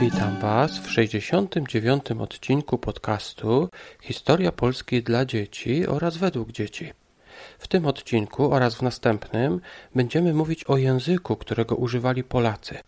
[0.00, 2.10] Witam Was w 69.
[2.18, 3.68] odcinku podcastu
[4.02, 6.92] Historia Polski dla dzieci oraz według dzieci.
[7.58, 9.60] W tym odcinku oraz w następnym
[9.94, 12.78] będziemy mówić o języku, którego używali Polacy.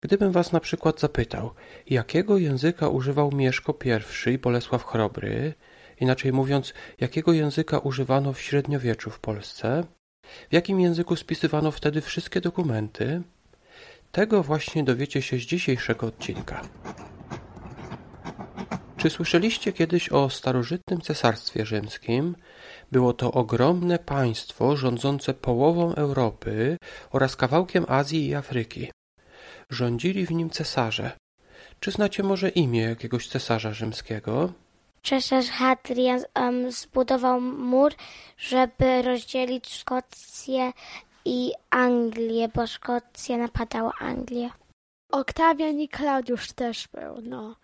[0.00, 1.50] Gdybym Was na przykład zapytał,
[1.86, 5.54] jakiego języka używał Mieszko I i Bolesław Chrobry,
[6.00, 9.84] inaczej mówiąc, jakiego języka używano w średniowieczu w Polsce,
[10.50, 13.22] w jakim języku spisywano wtedy wszystkie dokumenty,
[14.14, 16.60] tego właśnie dowiecie się z dzisiejszego odcinka.
[18.96, 22.36] Czy słyszeliście kiedyś o starożytnym cesarstwie rzymskim?
[22.92, 26.76] Było to ogromne państwo rządzące połową Europy
[27.10, 28.90] oraz kawałkiem Azji i Afryki.
[29.70, 31.10] Rządzili w nim cesarze.
[31.80, 34.52] Czy znacie może imię jakiegoś cesarza rzymskiego?
[35.02, 37.92] Cesarz Hadrian um, zbudował mur,
[38.38, 40.72] żeby rozdzielić Szkocję
[41.24, 44.50] i Anglię, bo Szkocja napadała Anglię.
[45.12, 47.56] Oktawian i Klaudiusz też był, no.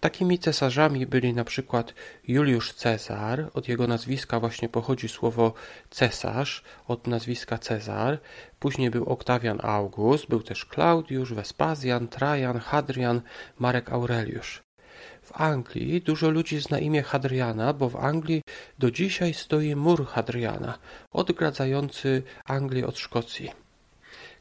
[0.00, 1.94] Takimi cesarzami byli na przykład
[2.28, 5.54] Juliusz Cezar, od jego nazwiska właśnie pochodzi słowo
[5.90, 8.18] cesarz, od nazwiska Cezar.
[8.58, 13.20] Później był Oktawian August, był też Klaudiusz, Wespazjan, Trajan, Hadrian,
[13.58, 14.65] Marek Aureliusz.
[15.26, 18.42] W Anglii dużo ludzi zna imię Hadriana, bo w Anglii
[18.78, 20.78] do dzisiaj stoi mur Hadriana,
[21.12, 23.50] odgradzający Anglię od Szkocji.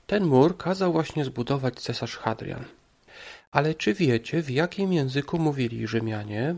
[0.08, 2.66] Ten mur kazał właśnie zbudować cesarz Hadrian.
[3.52, 6.56] Ale czy wiecie, w jakim języku mówili Rzymianie?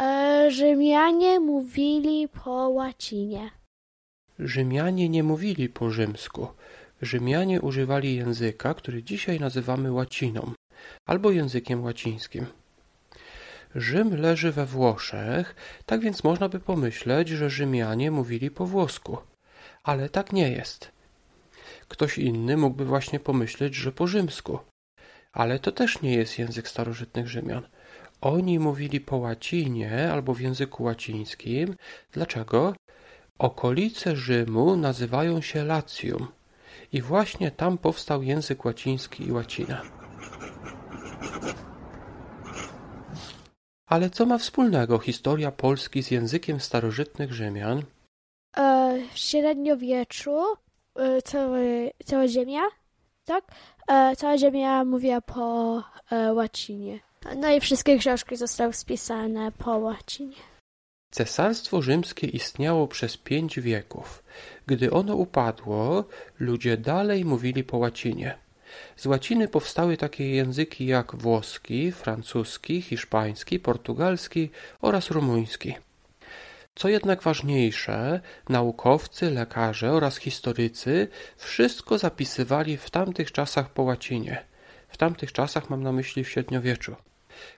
[0.00, 3.50] E, Rzymianie mówili po łacinie.
[4.38, 6.48] Rzymianie nie mówili po rzymsku.
[7.02, 10.52] Rzymianie używali języka, który dzisiaj nazywamy łaciną,
[11.06, 12.46] albo językiem łacińskim.
[13.76, 15.54] Rzym leży we Włoszech,
[15.86, 19.18] tak więc można by pomyśleć, że Rzymianie mówili po włosku.
[19.82, 20.92] Ale tak nie jest.
[21.88, 24.58] Ktoś inny mógłby właśnie pomyśleć, że po rzymsku.
[25.32, 27.62] Ale to też nie jest język starożytnych Rzymian.
[28.20, 31.74] Oni mówili po łacinie albo w języku łacińskim.
[32.12, 32.74] Dlaczego?
[33.38, 36.28] Okolice Rzymu nazywają się Latium
[36.92, 39.82] i właśnie tam powstał język łaciński i łacina.
[43.86, 47.82] Ale co ma wspólnego historia Polski z językiem starożytnych Rzymian?
[48.56, 50.40] E, w średniowieczu
[50.96, 52.62] e, cały, cała ziemia,
[53.24, 53.44] tak?
[53.88, 57.00] E, cała ziemia mówiła po e, łacinie.
[57.36, 60.36] No i wszystkie książki zostały spisane po łacinie.
[61.10, 64.22] Cesarstwo rzymskie istniało przez pięć wieków.
[64.66, 66.04] Gdy ono upadło,
[66.38, 68.38] ludzie dalej mówili po łacinie.
[68.96, 74.50] Z łaciny powstały takie języki jak włoski, francuski, hiszpański, portugalski
[74.80, 75.74] oraz rumuński.
[76.74, 84.44] Co jednak ważniejsze, naukowcy, lekarze oraz historycy wszystko zapisywali w tamtych czasach po łacinie.
[84.88, 86.96] W tamtych czasach mam na myśli w średniowieczu.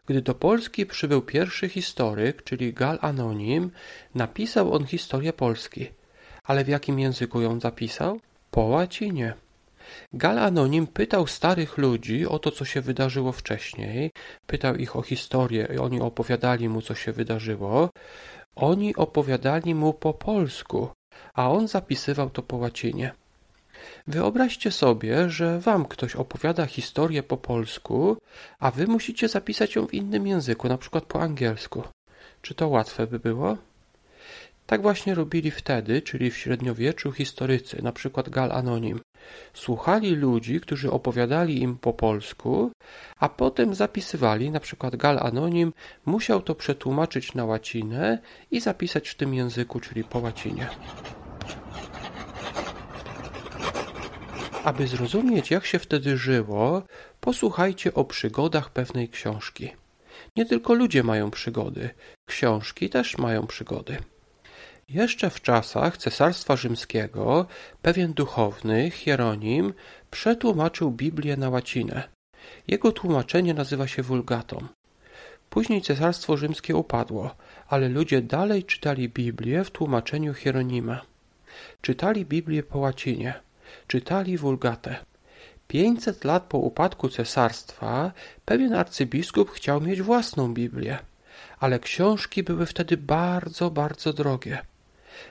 [0.06, 3.70] Gdy do Polski przybył pierwszy historyk, czyli Gal Anonim,
[4.14, 5.90] napisał on historię Polski.
[6.44, 8.20] Ale w jakim języku ją zapisał?
[8.50, 9.34] Po łacinie.
[10.12, 14.10] Gal Anonim pytał starych ludzi o to, co się wydarzyło wcześniej,
[14.46, 17.90] pytał ich o historię i oni opowiadali mu, co się wydarzyło.
[18.56, 20.88] Oni opowiadali mu po polsku,
[21.34, 23.12] a on zapisywał to po łacinie.
[24.06, 28.16] Wyobraźcie sobie, że wam ktoś opowiada historię po polsku,
[28.58, 31.82] a wy musicie zapisać ją w innym języku, na przykład po angielsku.
[32.42, 33.56] Czy to łatwe by było?
[34.66, 39.00] Tak właśnie robili wtedy, czyli w średniowieczu historycy, na przykład Gal Anonim.
[39.54, 42.70] Słuchali ludzi, którzy opowiadali im po polsku,
[43.18, 45.72] a potem zapisywali, na przykład Gal Anonim
[46.06, 48.18] musiał to przetłumaczyć na łacinę
[48.50, 50.68] i zapisać w tym języku, czyli po łacinie.
[54.64, 56.82] Aby zrozumieć, jak się wtedy żyło,
[57.20, 59.70] posłuchajcie o przygodach pewnej książki.
[60.36, 61.90] Nie tylko ludzie mają przygody,
[62.26, 63.96] książki też mają przygody.
[64.88, 67.46] Jeszcze w czasach Cesarstwa Rzymskiego
[67.82, 69.74] pewien duchowny, Hieronim,
[70.10, 72.08] przetłumaczył Biblię na łacinę.
[72.68, 74.66] Jego tłumaczenie nazywa się Vulgatą.
[75.50, 77.34] Później Cesarstwo Rzymskie upadło,
[77.68, 81.00] ale ludzie dalej czytali Biblię w tłumaczeniu Hieronima.
[81.82, 83.34] Czytali Biblię po łacinie,
[83.86, 84.96] czytali Vulgatę.
[85.68, 88.12] Pięćset lat po upadku cesarstwa
[88.44, 90.98] pewien arcybiskup chciał mieć własną Biblię,
[91.58, 94.58] ale książki były wtedy bardzo, bardzo drogie.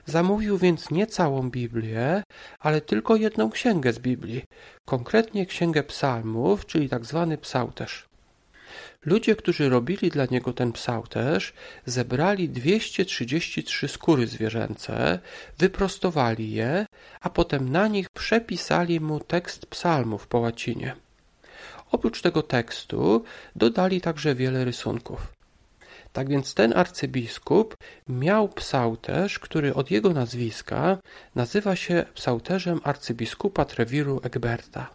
[0.06, 2.24] Zamówił więc nie całą Biblię,
[2.60, 4.44] ale tylko jedną księgę z Biblii,
[4.86, 8.07] konkretnie księgę psalmów, czyli tak zwany psałterz.
[9.06, 11.54] Ludzie, którzy robili dla niego ten psałterz,
[11.86, 15.19] zebrali 233 skóry zwierzęce,
[15.57, 16.86] wyprostowali je,
[17.22, 20.95] a potem na nich przepisali mu tekst psalmów po łacinie.
[21.92, 23.24] Oprócz tego tekstu
[23.56, 25.37] dodali także wiele rysunków.
[26.18, 27.75] Tak więc ten arcybiskup
[28.08, 30.98] miał psałterz, który od jego nazwiska
[31.36, 34.90] nazywa się psałterzem arcybiskupa Trewiru Egberta,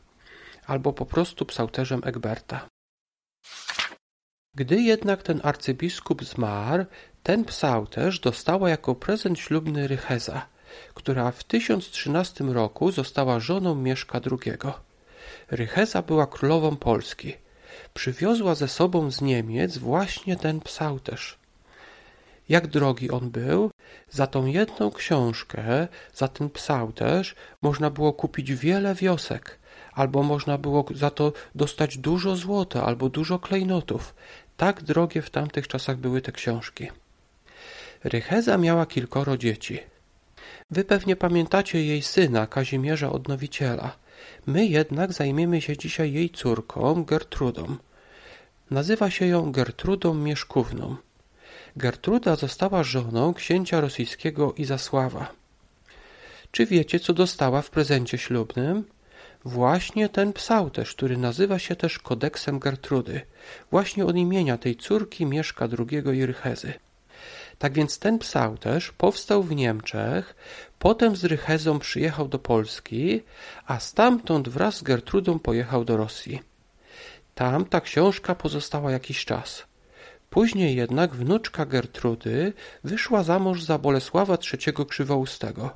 [0.67, 2.69] albo po prostu psałterzem Egberta.
[4.57, 6.85] Gdy jednak ten arcybiskup zmarł,
[7.23, 10.47] ten psałterz dostała jako prezent ślubny Rycheza,
[10.95, 14.53] która w 1013 roku została żoną Mieszka II.
[15.51, 17.42] Rycheza była królową Polski.
[17.95, 21.39] Przywiozła ze sobą z Niemiec właśnie ten psałterz.
[22.49, 23.71] Jak drogi on był?
[24.11, 29.59] Za tą jedną książkę, za ten psałterz można było kupić wiele wiosek,
[29.93, 34.15] albo można było za to dostać dużo złota albo dużo klejnotów.
[34.57, 36.89] Tak drogie w tamtych czasach były te książki.
[38.05, 39.79] Rycheza miała kilkoro dzieci.
[40.71, 44.02] Wy pewnie pamiętacie jej syna, Kazimierza Odnowiciela.
[44.47, 47.77] My jednak zajmiemy się dzisiaj jej córką, Gertrudą.
[48.71, 50.97] Nazywa się ją Gertrudą Mieszkówną.
[51.77, 55.33] Gertruda została żoną księcia rosyjskiego Izasława.
[56.51, 58.85] Czy wiecie, co dostała w prezencie ślubnym?
[59.45, 63.21] Właśnie ten psałterz, który nazywa się też kodeksem Gertrudy,
[63.71, 66.73] właśnie od imienia tej córki Mieszka II i Rychezy.
[67.59, 70.35] Tak więc ten psałterz powstał w Niemczech,
[70.79, 73.23] potem z Rychezą przyjechał do Polski,
[73.67, 76.43] a stamtąd wraz z Gertrudą pojechał do Rosji.
[77.35, 79.67] Tam ta książka pozostała jakiś czas.
[80.31, 82.53] Później jednak wnuczka Gertrudy
[82.85, 85.71] wyszła za mąż za Bolesława III Krzywoustego.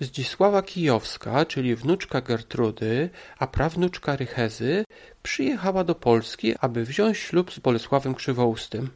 [0.00, 4.84] Zdzisława Kijowska, czyli wnuczka Gertrudy, a prawnuczka Rychezy,
[5.22, 8.90] przyjechała do Polski, aby wziąć ślub z Bolesławem Krzywoustym.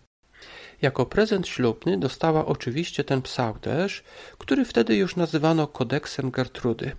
[0.83, 4.05] Jako prezent ślubny dostała oczywiście ten psałterz,
[4.39, 6.97] który wtedy już nazywano kodeksem Gertrudy.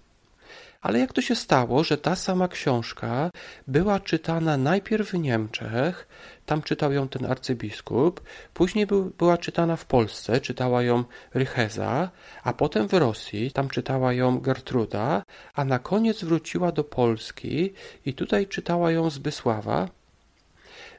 [0.82, 3.32] Ale jak to się stało, że ta sama książka
[3.68, 6.08] była czytana najpierw w Niemczech,
[6.46, 8.22] tam czytał ją ten arcybiskup,
[8.54, 11.04] później był, była czytana w Polsce, czytała ją
[11.34, 12.10] Rycheza,
[12.44, 17.74] a potem w Rosji, tam czytała ją Gertruda, a na koniec wróciła do Polski
[18.06, 19.90] i tutaj czytała ją Zbysława,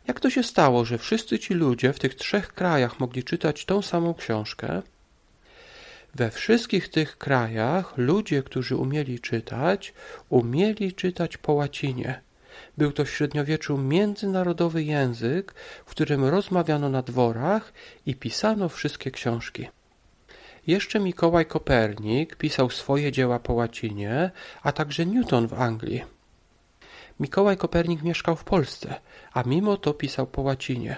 [0.08, 3.82] jak to się stało, że wszyscy ci ludzie w tych trzech krajach mogli czytać tą
[3.82, 4.82] samą książkę?
[6.14, 9.94] We wszystkich tych krajach ludzie, którzy umieli czytać,
[10.28, 12.20] umieli czytać po łacinie.
[12.78, 15.55] Był to w średniowieczu międzynarodowy język,
[15.87, 17.72] w którym rozmawiano na dworach
[18.06, 19.69] i pisano wszystkie książki.
[20.66, 24.31] Jeszcze Mikołaj Kopernik pisał swoje dzieła po łacinie,
[24.62, 26.18] a także Newton w Anglii.
[27.20, 29.00] Mikołaj Kopernik mieszkał w Polsce,
[29.32, 30.97] a mimo to pisał po łacinie.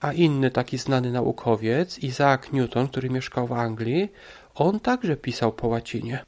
[0.00, 4.12] A inny taki znany naukowiec, Isaac Newton, który mieszkał w Anglii,
[4.54, 6.24] on także pisał po łacinie.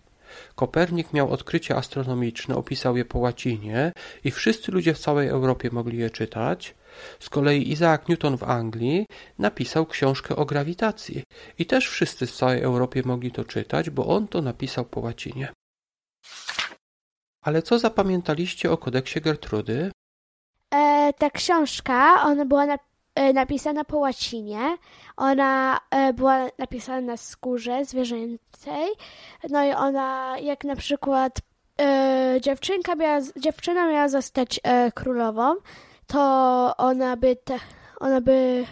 [0.55, 3.93] Kopernik miał odkrycie astronomiczne, opisał je po łacinie
[4.25, 6.75] i wszyscy ludzie w całej Europie mogli je czytać.
[7.21, 9.07] Z kolei Isaac Newton w Anglii
[9.39, 11.23] napisał książkę o grawitacji
[11.59, 15.49] i też wszyscy w całej Europie mogli to czytać, bo on to napisał po łacinie.
[17.49, 19.91] Ale co zapamiętaliście o kodeksie Gertrudy?
[20.75, 22.79] E, ta książka, ona była na,
[23.15, 24.77] e, napisana po łacinie.
[25.17, 28.89] Ona e, była napisana na skórze zwierzęcej.
[29.51, 31.39] No i ona, jak na przykład
[31.81, 35.55] e, dziewczynka miała, dziewczyna miała zostać e, królową,
[36.07, 36.21] to
[36.77, 37.59] ona by, te,
[38.01, 38.65] ona by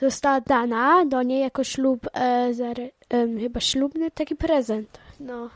[0.00, 2.92] została dana do niej jako ślub, e, zary,
[3.40, 4.98] chyba ślubny taki prezent.
[5.20, 5.50] No.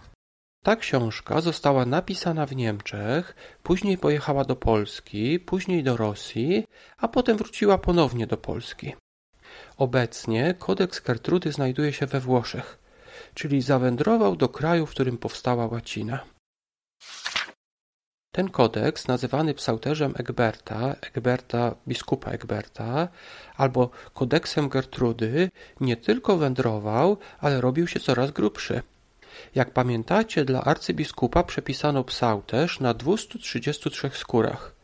[0.63, 6.65] Ta książka została napisana w Niemczech, później pojechała do Polski, później do Rosji,
[6.99, 8.95] a potem wróciła ponownie do Polski.
[9.77, 12.79] Obecnie kodeks Gertrudy znajduje się we Włoszech,
[13.35, 16.21] czyli zawędrował do kraju, w którym powstała łacina.
[18.33, 23.09] Ten kodeks, nazywany psałterzem Egberta, Egberta, biskupa Egberta,
[23.57, 25.51] albo kodeksem Gertrudy,
[25.81, 28.83] nie tylko wędrował, ale robił się coraz grubszy.
[29.55, 34.75] Jak pamiętacie, dla arcybiskupa przepisano psałterz na 233 skórach.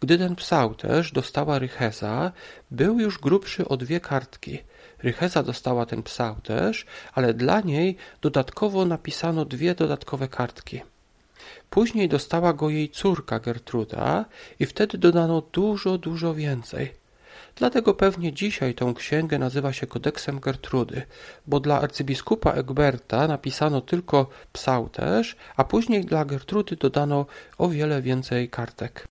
[0.00, 2.32] Gdy ten psałterz dostała Rycheza,
[2.70, 4.58] był już grubszy o dwie kartki.
[5.02, 10.80] Rycheza dostała ten psałterz, ale dla niej dodatkowo napisano dwie dodatkowe kartki.
[11.70, 14.24] Później dostała go jej córka Gertruda
[14.58, 17.03] i wtedy dodano dużo, dużo więcej.
[17.56, 21.02] Dlatego pewnie dzisiaj tę księgę nazywa się Kodeksem Gertrudy,
[21.46, 27.26] bo dla arcybiskupa Egberta napisano tylko psałterz, a później dla Gertrudy dodano
[27.58, 29.06] o wiele więcej kartek.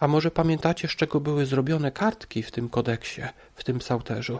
[0.00, 3.22] A może pamiętacie, z czego były zrobione kartki w tym kodeksie,
[3.54, 4.38] w tym psałterzu?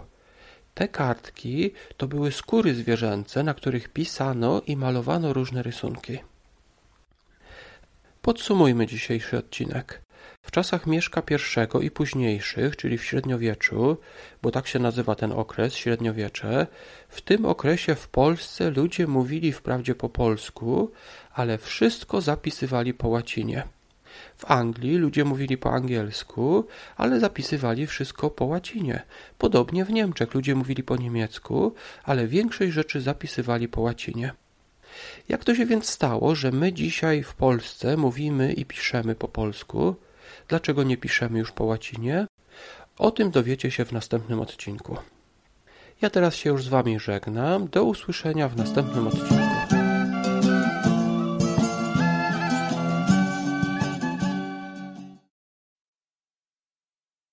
[0.75, 6.18] Te kartki to były skóry zwierzęce, na których pisano i malowano różne rysunki.
[8.23, 10.07] Podsumujmy dzisiejszy odcinek.
[10.49, 11.23] W czasach Mieszka
[11.81, 13.97] I i późniejszych, czyli w średniowieczu,
[14.43, 16.67] bo tak się nazywa ten okres, średniowiecze,
[17.09, 20.90] w tym okresie w Polsce ludzie mówili wprawdzie po polsku,
[21.35, 23.62] ale wszystko zapisywali po łacinie.
[24.37, 29.02] W Anglii ludzie mówili po angielsku, ale zapisywali wszystko po łacinie.
[29.38, 31.75] Podobnie w Niemczech ludzie mówili po niemiecku,
[32.05, 34.33] ale większość rzeczy zapisywali po łacinie.
[35.28, 39.97] Jak to się więc stało, że my dzisiaj w Polsce mówimy i piszemy po polsku?
[40.49, 42.26] Dlaczego nie piszemy już po łacinie?
[42.99, 44.97] O tym dowiecie się w następnym odcinku.
[46.02, 47.68] Ja teraz się już z Wami żegnam.
[47.68, 49.57] Do usłyszenia w następnym odcinku.